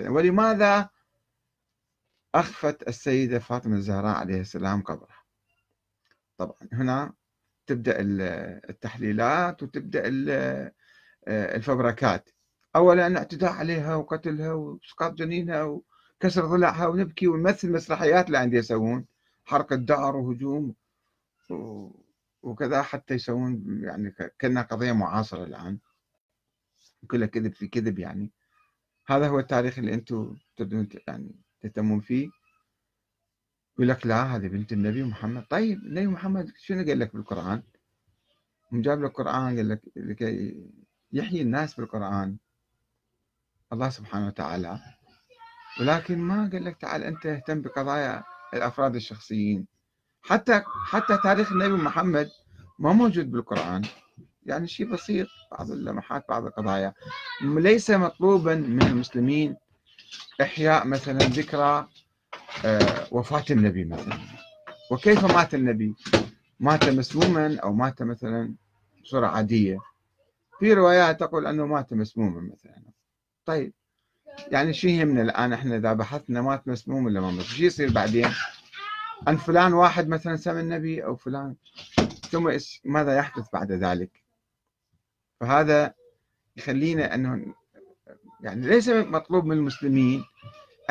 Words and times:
ولماذا 0.00 0.90
أخفت 2.34 2.88
السيدة 2.88 3.38
فاطمة 3.38 3.76
الزهراء 3.76 4.16
عليه 4.16 4.40
السلام 4.40 4.82
قبرها؟ 4.82 5.24
طبعا 6.36 6.68
هنا 6.72 7.12
تبدأ 7.66 7.96
التحليلات 8.70 9.62
وتبدأ 9.62 10.02
الفبركات. 11.28 12.30
أولا 12.76 13.06
الاعتداء 13.06 13.52
عليها 13.52 13.94
وقتلها 13.94 14.52
وإسقاط 14.52 15.12
جنينها 15.12 15.62
وكسر 15.62 16.46
ضلعها 16.46 16.86
ونبكي 16.86 17.26
ونمثل 17.26 17.72
مسرحيات 17.72 18.26
اللي 18.26 18.38
عندي 18.38 18.56
يسوون. 18.56 19.06
حرق 19.44 19.72
الدار 19.72 20.16
وهجوم 20.16 20.74
وكذا 22.42 22.82
حتى 22.82 23.14
يسوون 23.14 23.80
يعني 23.82 24.10
كأنها 24.38 24.62
قضية 24.62 24.92
معاصرة 24.92 25.44
الآن. 25.44 25.78
كلها 27.10 27.26
كذب 27.26 27.52
في 27.52 27.68
كذب 27.68 27.98
يعني. 27.98 28.32
هذا 29.06 29.28
هو 29.28 29.38
التاريخ 29.38 29.78
اللي 29.78 29.94
أنتم 29.94 30.36
تبدون 30.56 30.88
يعني 31.08 31.34
تهتمون 31.60 32.00
فيه. 32.00 32.28
يقول 33.74 33.88
لك 33.88 34.06
لا 34.06 34.36
هذه 34.36 34.48
بنت 34.48 34.72
النبي 34.72 35.02
محمد. 35.02 35.46
طيب 35.50 35.78
النبي 35.78 36.06
محمد 36.06 36.52
شنو 36.58 36.84
قال 36.84 36.98
لك 36.98 37.12
بالقرآن؟ 37.12 37.62
جاب 38.72 39.02
لك 39.02 39.10
القرآن 39.10 39.56
قال 39.56 39.68
لك 39.68 39.82
لكي 39.96 40.64
يحيي 41.12 41.42
الناس 41.42 41.74
بالقرآن. 41.74 42.36
الله 43.72 43.88
سبحانه 43.90 44.26
وتعالى. 44.26 44.80
ولكن 45.80 46.18
ما 46.18 46.50
قال 46.52 46.64
لك 46.64 46.76
تعال 46.76 47.02
أنت 47.02 47.26
اهتم 47.26 47.62
بقضايا 47.62 48.24
الأفراد 48.54 48.94
الشخصيين. 48.94 49.66
حتى 50.22 50.62
حتى 50.86 51.18
تاريخ 51.22 51.52
النبي 51.52 51.82
محمد 51.82 52.30
ما 52.78 52.92
موجود 52.92 53.30
بالقرآن. 53.30 53.82
يعني 54.46 54.66
شيء 54.66 54.92
بسيط 54.92 55.28
بعض 55.52 55.70
اللمحات 55.70 56.24
بعض 56.28 56.46
القضايا. 56.46 56.94
ليس 57.42 57.90
مطلوبا 57.90 58.54
من 58.54 58.82
المسلمين 58.82 59.56
إحياء 60.40 60.86
مثلا 60.86 61.18
ذكرى 61.18 61.88
آه، 62.64 63.06
وفاة 63.10 63.44
النبي 63.50 63.84
مثلا. 63.84 64.18
وكيف 64.90 65.24
مات 65.24 65.54
النبي؟ 65.54 65.94
مات 66.60 66.88
مسموما 66.88 67.58
أو 67.62 67.72
مات 67.72 68.02
مثلا 68.02 68.54
بصورة 69.02 69.26
عادية. 69.26 69.78
في 70.60 70.72
روايات 70.72 71.20
تقول 71.20 71.46
أنه 71.46 71.66
مات 71.66 71.92
مسموما 71.92 72.40
مثلا. 72.52 72.82
طيب 73.44 73.72
يعني 74.48 74.72
شو 74.72 74.88
يهمنا 74.88 75.22
الآن؟ 75.22 75.52
إحنا 75.52 75.76
إذا 75.76 75.92
بحثنا 75.92 76.42
مات 76.42 76.68
مسموم 76.68 77.04
ولا 77.04 77.20
ما 77.20 77.30
مات 77.30 77.44
شو 77.44 77.64
يصير 77.64 77.92
بعدين؟ 77.92 78.28
أن 79.28 79.36
فلان 79.36 79.72
واحد 79.72 80.08
مثلا 80.08 80.36
سمى 80.36 80.60
النبي 80.60 81.04
أو 81.04 81.16
فلان 81.16 81.54
ثم 82.30 82.58
ماذا 82.84 83.16
يحدث 83.16 83.46
بعد 83.52 83.72
ذلك؟ 83.72 84.23
فهذا 85.40 85.94
يخلينا 86.56 87.14
أنه 87.14 87.54
يعني 88.40 88.66
ليس 88.66 88.88
مطلوب 88.88 89.44
من 89.44 89.56
المسلمين 89.56 90.24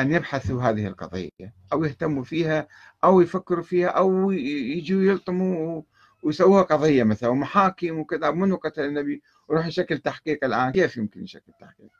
أن 0.00 0.12
يبحثوا 0.12 0.62
هذه 0.62 0.86
القضية 0.86 1.54
أو 1.72 1.84
يهتموا 1.84 2.24
فيها 2.24 2.68
أو 3.04 3.20
يفكروا 3.20 3.62
فيها 3.62 3.88
أو 3.88 4.30
يجوا 4.30 5.02
يلطموا 5.02 5.82
ويسووها 6.22 6.62
قضية 6.62 7.02
مثلا 7.04 7.28
ومحاكم 7.30 7.98
وكذا. 7.98 8.30
منو 8.30 8.56
قتل 8.56 8.84
النبي 8.84 9.22
وروح 9.48 9.66
يشكل 9.66 9.98
تحقيق 9.98 10.44
الآن. 10.44 10.72
كيف 10.72 10.96
يمكن 10.96 11.22
يشكل 11.24 11.52
تحقيق؟ 11.60 11.90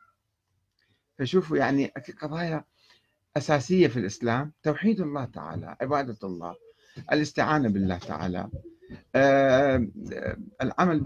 فشوفوا 1.19 1.57
يعني 1.57 1.93
قضايا 2.21 2.63
أساسية 3.37 3.87
في 3.87 3.99
الإسلام. 3.99 4.51
توحيد 4.63 5.01
الله 5.01 5.25
تعالى 5.25 5.77
عبادة 5.81 6.17
الله 6.23 6.55
الاستعانة 7.11 7.69
بالله 7.69 7.97
تعالى 7.97 8.49
آه، 9.15 9.87
العمل 10.61 10.99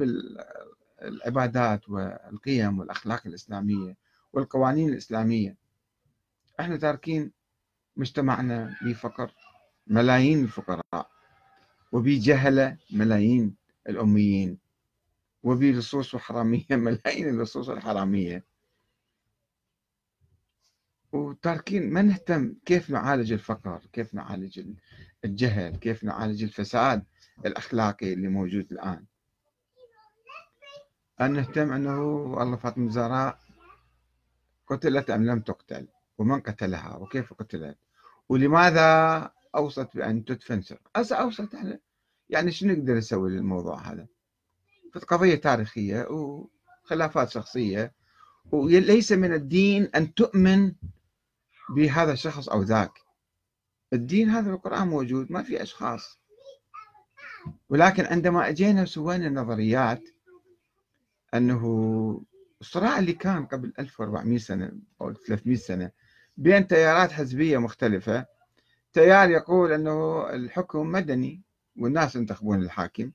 بالعبادات 1.01 1.89
والقيم 1.89 2.79
والأخلاق 2.79 3.27
الإسلامية 3.27 3.97
والقوانين 4.33 4.89
الإسلامية. 4.89 5.57
إحنا 6.59 6.77
تاركين 6.77 7.31
مجتمعنا 7.97 8.75
بفقر 8.81 9.33
ملايين 9.87 10.43
الفقراء 10.43 11.11
وبجهلة 11.91 12.77
ملايين 12.91 13.55
الأميين 13.89 14.57
وبلصوص 15.43 16.15
حرامية 16.15 16.65
ملايين 16.85 17.29
اللصوص 17.29 17.69
الحرامية. 17.69 18.45
وتاركين 21.11 21.93
ما 21.93 22.01
نهتم 22.01 22.55
كيف 22.65 22.89
نعالج 22.89 23.31
الفقر 23.31 23.81
كيف 23.93 24.13
نعالج 24.13 24.73
الجهل 25.25 25.75
كيف 25.75 26.03
نعالج 26.03 26.43
الفساد 26.43 27.05
الأخلاقي 27.45 28.13
اللي 28.13 28.27
موجود 28.27 28.71
الآن. 28.71 29.05
أن 31.21 31.33
نهتم 31.33 31.71
أنه 31.71 32.01
والله 32.01 32.57
فاطمة 32.57 32.85
الزهراء 32.85 33.39
قتلت 34.67 35.09
أم 35.09 35.25
لم 35.25 35.39
تقتل؟ 35.39 35.87
ومن 36.17 36.39
قتلها؟ 36.39 36.95
وكيف 36.95 37.33
قتلت؟ 37.33 37.77
ولماذا 38.29 39.31
أوصت 39.55 39.89
بأن 39.95 40.25
تدفن 40.25 40.63
هسه 40.95 41.15
أوصت 41.15 41.55
إحنا 41.55 41.79
يعني 42.29 42.51
شو 42.51 42.65
نقدر 42.65 42.93
نسوي 42.93 43.31
للموضوع 43.31 43.81
هذا؟ 43.81 44.07
قضية 45.07 45.35
تاريخية 45.35 46.07
وخلافات 46.09 47.29
شخصية 47.29 47.93
وليس 48.51 49.11
من 49.11 49.33
الدين 49.33 49.83
أن 49.95 50.13
تؤمن 50.13 50.73
بهذا 51.75 52.13
الشخص 52.13 52.49
أو 52.49 52.61
ذاك. 52.61 52.91
الدين 53.93 54.29
هذا 54.29 54.51
القرآن 54.51 54.87
موجود 54.87 55.31
ما 55.31 55.43
في 55.43 55.61
أشخاص. 55.61 56.19
ولكن 57.69 58.05
عندما 58.05 58.49
أجينا 58.49 58.81
وسوينا 58.81 59.27
النظريات 59.27 60.03
أنه 61.33 62.21
الصراع 62.61 62.99
اللي 62.99 63.13
كان 63.13 63.45
قبل 63.45 63.73
1400 63.79 64.37
سنة 64.37 64.71
أو 65.01 65.13
300 65.13 65.57
سنة 65.57 65.91
بين 66.37 66.67
تيارات 66.67 67.11
حزبية 67.11 67.57
مختلفة 67.57 68.25
تيار 68.93 69.29
يقول 69.29 69.71
أنه 69.71 70.29
الحكم 70.29 70.91
مدني 70.91 71.41
والناس 71.77 72.15
ينتخبون 72.15 72.61
الحاكم 72.61 73.11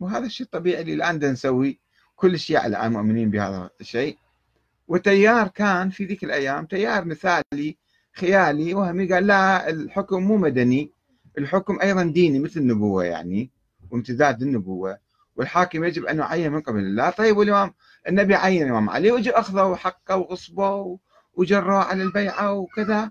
وهذا 0.00 0.26
الشيء 0.26 0.44
الطبيعي 0.46 0.82
اللي 0.82 0.94
الآن 0.94 1.32
نسوي 1.32 1.80
كل 2.16 2.34
الشيعة 2.34 2.66
الآن 2.66 2.92
مؤمنين 2.92 3.30
بهذا 3.30 3.70
الشيء. 3.80 4.18
وتيار 4.88 5.48
كان 5.48 5.90
في 5.90 6.04
ذيك 6.04 6.24
الأيام 6.24 6.66
تيار 6.66 7.04
مثالي 7.04 7.76
خيالي 8.12 8.74
وهمي 8.74 9.12
قال 9.12 9.26
لا 9.26 9.70
الحكم 9.70 10.22
مو 10.22 10.36
مدني 10.36 10.90
الحكم 11.38 11.80
أيضا 11.80 12.04
ديني 12.04 12.38
مثل 12.38 12.60
النبوة 12.60 13.04
يعني 13.04 13.50
وامتداد 13.90 14.42
النبوة. 14.42 14.98
والحاكم 15.36 15.84
يجب 15.84 16.04
أن 16.06 16.18
يعين 16.18 16.52
من 16.52 16.60
قبل 16.60 16.78
الله. 16.78 17.10
طيب 17.10 17.36
والإمام 17.36 17.74
النبي 18.08 18.34
عين 18.34 18.62
الإمام 18.62 18.90
علي 18.90 19.12
وجي 19.12 19.30
أخذوا 19.30 19.76
حقه 19.76 20.16
وغصبه 20.16 20.98
وجروه 21.34 21.84
على 21.84 22.02
البيعة 22.02 22.52
وكذا 22.52 23.10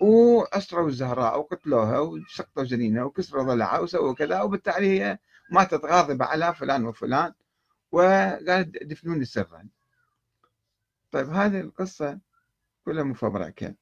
وأسروا 0.00 0.88
الزهراء 0.88 1.38
وقتلوها 1.38 1.98
وسقطوا 1.98 2.64
جنينها 2.64 3.04
وكسروا 3.04 3.42
ضلعها 3.42 3.78
وسووا 3.78 4.14
كذا 4.14 4.42
وبالتالي 4.42 5.00
هي 5.00 5.18
ماتت 5.50 5.84
غاضبة 5.84 6.24
على 6.24 6.54
فلان 6.54 6.86
وفلان 6.86 7.32
وقالت 7.92 8.82
دفنوني 8.82 9.24
سرا. 9.24 9.68
طيب 11.10 11.28
هذه 11.30 11.60
القصة 11.60 12.18
كلها 12.84 13.04
مفبركة. 13.04 13.74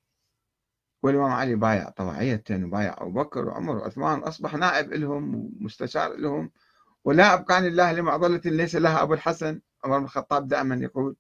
والإمام 1.03 1.33
علي 1.33 1.55
بايع 1.55 1.89
طوعية 1.91 2.45
وبايع 2.51 2.95
أبو 2.99 3.11
بكر 3.11 3.49
وعمر 3.49 3.77
وعثمان 3.77 4.19
أصبح 4.19 4.55
نائب 4.55 4.93
لهم 4.93 5.35
ومستشار 5.35 6.17
لهم. 6.17 6.51
ولا 7.07 7.35
أبقى 7.35 7.59
الله 7.59 7.93
لمعضلة 7.93 8.41
ليس 8.45 8.77
لها 8.77 9.03
أبو 9.03 9.15
الحسن. 9.15 9.61
عمر 9.85 9.99
بن 9.99 10.05
الخطاب 10.05 10.49
دائما 10.49 10.75
يقول 10.75 11.17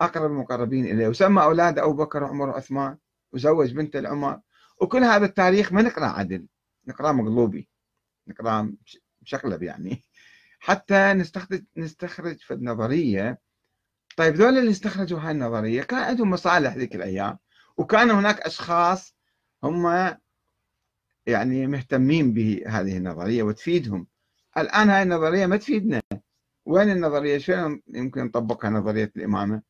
أقرب 0.00 0.30
المقربين 0.30 0.86
إليه. 0.86 1.08
وسمى 1.08 1.42
أولاد 1.42 1.78
أبو 1.78 1.92
بكر 1.92 2.22
وعمر 2.22 2.48
وعثمان 2.48 2.98
وزوج 3.32 3.72
بنت 3.72 3.96
العمر. 3.96 4.40
وكل 4.80 5.04
هذا 5.04 5.26
التاريخ 5.26 5.72
ما 5.72 5.82
نقرأ 5.82 6.06
عدل 6.06 6.46
نقرأ 6.86 7.12
مقلوبي 7.12 7.68
نقرأ 8.28 8.74
مشقلب 9.22 9.62
يعني. 9.62 10.04
حتى 10.60 11.12
نستخرج 11.12 11.64
نستخرج 11.76 12.36
في 12.38 12.54
النظرية. 12.54 13.40
طيب 14.16 14.34
ذول 14.34 14.58
اللي 14.58 14.70
استخرجوا 14.70 15.20
هاي 15.20 15.30
النظرية 15.30 15.82
كان 15.82 15.98
عندهم 15.98 16.30
مصالح 16.30 16.76
ذيك 16.76 16.94
الأيام. 16.96 17.38
وكان 17.76 18.10
هناك 18.10 18.40
أشخاص 18.40 19.16
هم 19.64 20.14
يعني 21.26 21.66
مهتمين 21.66 22.32
بهذه 22.32 22.96
النظرية 22.96 23.42
وتفيدهم. 23.42 24.13
الآن 24.58 24.90
هاي 24.90 25.02
النظرية 25.02 25.46
ما 25.46 25.56
تفيدنا. 25.56 26.02
وين 26.66 26.90
النظرية؟ 26.90 27.38
شلون 27.38 27.82
يمكن 27.88 28.24
نطبقها 28.24 28.70
نظرية 28.70 29.12
الإمامة؟ 29.16 29.62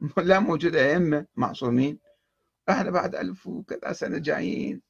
لا 0.18 0.40
موجودة 0.40 0.92
أئمة 0.92 1.26
معصومين. 1.36 1.98
إحنا 2.70 2.90
بعد 2.90 3.14
ألف 3.14 3.46
وكذا 3.46 3.92
سنة 3.92 4.18
جايين. 4.18 4.82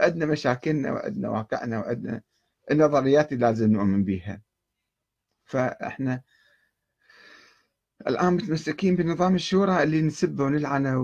عندنا 0.00 0.26
مشاكلنا 0.26 0.92
وعندنا 0.92 1.28
واقعنا 1.30 1.78
وعندنا 1.78 2.22
النظريات 2.70 3.32
اللي 3.32 3.46
لازم 3.46 3.72
نؤمن 3.72 4.04
بها 4.04 4.42
فإحنا 5.44 6.22
الآن 8.06 8.32
متمسكين 8.32 8.96
بنظام 8.96 9.34
الشورى 9.34 9.82
اللي 9.82 10.02
نسبه 10.02 10.44
ونلعنه 10.44 10.98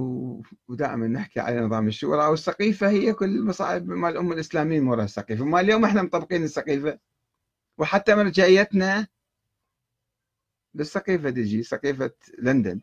ودائما 0.68 1.06
نحكي 1.08 1.40
على 1.40 1.60
نظام 1.60 1.88
الشورى 1.88 2.26
والسقيفة. 2.26 2.88
هي 2.88 3.12
كل 3.12 3.24
المصائب 3.36 3.88
مال 3.88 4.12
الأمة 4.12 4.34
الإسلامية 4.34 4.80
مرة 4.80 5.04
السقيفة 5.04 5.44
ما 5.44 5.60
اليوم 5.60 5.84
إحنا 5.84 6.02
مطبقين 6.02 6.42
السقيفة. 6.44 6.98
وحتى 7.78 8.14
مرجعيتنا 8.14 9.06
للسقيفة 10.74 11.30
تجي 11.30 11.62
سقيفة 11.62 12.10
لندن. 12.38 12.80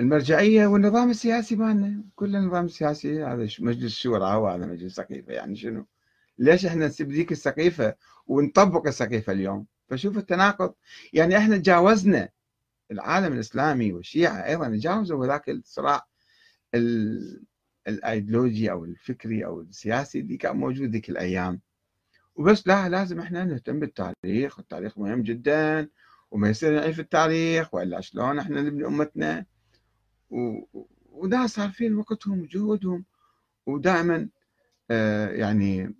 المرجعية 0.00 0.66
والنظام 0.66 1.10
السياسي 1.10 1.56
مالنا 1.56 2.04
كل 2.16 2.36
النظام 2.36 2.64
السياسي 2.64 3.24
هذا 3.24 3.48
مجلس 3.58 3.94
شورى 3.94 4.36
وهذا 4.36 4.66
مجلس 4.66 4.94
سقيفة 4.94 5.32
يعني 5.32 5.56
شنو؟ 5.56 5.86
ليش 6.38 6.66
إحنا 6.66 6.86
نسيب 6.86 7.12
ذيك 7.12 7.32
السقيفة 7.32 7.94
ونطبق 8.26 8.86
السقيفة 8.86 9.32
اليوم؟ 9.32 9.66
فشوف 9.88 10.18
التناقض. 10.18 10.74
يعني 11.12 11.38
إحنا 11.38 11.56
تجاوزنا 11.56 12.28
العالم 12.90 13.32
الإسلامي 13.32 13.92
والشيعة 13.92 14.46
أيضا 14.46 14.68
تجاوزوا 14.68 15.26
ذاك 15.26 15.50
الصراع 15.50 16.06
الأيديولوجي 17.88 18.70
أو 18.70 18.84
الفكري 18.84 19.44
أو 19.44 19.60
السياسي 19.60 20.20
اللي 20.20 20.36
كان 20.36 20.56
موجود 20.56 20.90
ذيك 20.90 21.10
الأيام. 21.10 21.60
وبس 22.40 22.66
لا 22.66 22.88
لازم 22.88 23.20
إحنا 23.20 23.44
نهتم 23.44 23.80
بالتاريخ 23.80 24.58
التاريخ 24.58 24.98
مهم 24.98 25.22
جدا 25.22 25.88
وما 26.30 26.48
يصير 26.48 26.74
نعيش 26.74 27.00
التاريخ 27.00 27.74
وإلا 27.74 28.00
شلون 28.00 28.38
إحنا 28.38 28.62
نبني 28.62 28.86
أمتنا؟ 28.86 29.46
وده 31.12 31.46
صارفين 31.46 31.94
وقتهم 31.94 32.40
وجهودهم 32.40 33.04
ودائما 33.66 34.28
آه 34.90 35.28
يعني 35.28 35.94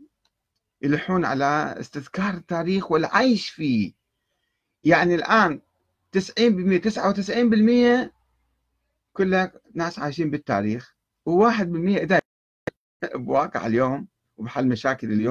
يلحون 0.83 1.25
على 1.25 1.75
استذكار 1.81 2.35
التاريخ 2.35 2.91
والعيش 2.93 3.51
فيه. 3.51 3.93
يعني 4.85 5.15
الآن 5.15 5.61
90% 6.17 6.21
99% 8.09 8.11
كلها 9.13 9.53
ناس 9.75 9.99
عايشين 9.99 10.31
بالتاريخ 10.31 10.97
و1% 11.29 11.61
إذا 11.77 12.21
بواقع 13.15 13.67
اليوم 13.67 14.09
وبحل 14.37 14.69
مشاكل 14.69 15.13
اليوم. 15.13 15.30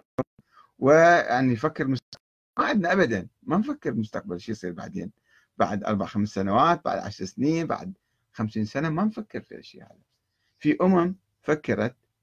ويعني 0.79 1.53
يفكر 1.53 1.87
مستقبل 1.87 2.23
ما 2.59 2.65
عندنا 2.65 2.93
ابدا. 2.93 3.27
ما 3.43 3.57
نفكر 3.57 3.93
مستقبل 3.93 4.39
شو 4.39 4.51
يصير 4.51 4.71
بعدين؟ 4.71 5.11
بعد 5.57 5.83
أربع 5.83 6.05
خمس 6.05 6.29
سنوات 6.29 6.85
بعد 6.85 6.99
عشر 6.99 7.25
سنين 7.25 7.67
بعد 7.67 7.93
خمسين 8.33 8.65
سنة 8.65 8.89
ما 8.89 9.03
نفكر 9.03 9.41
في 9.41 9.51
الاشياء 9.51 9.91
هذه. 9.91 10.01
في 10.59 10.77
أمم 10.81 11.15
فكرت 11.41 11.95